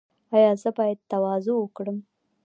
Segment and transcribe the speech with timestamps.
[0.35, 1.97] ایا زه باید تواضع وکړم؟